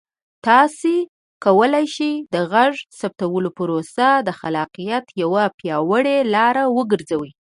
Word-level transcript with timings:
تاسو 0.47 0.91
کولی 1.45 1.85
شئ 1.95 2.13
د 2.33 2.35
غږ 2.51 2.73
ثبتولو 2.99 3.49
پروسه 3.57 4.07
د 4.27 4.29
خلاقیت 4.39 5.05
یوه 5.23 5.43
پیاوړې 5.59 6.17
لاره 6.35 6.63
وګرځوئ. 6.77 7.31